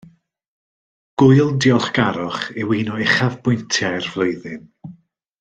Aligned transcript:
Gŵyl 1.23 1.51
diolchgarwch 1.65 2.47
yw 2.63 2.73
un 2.79 2.91
o 2.95 2.97
uchafbwyntiau'r 3.05 4.09
flwyddyn 4.17 4.67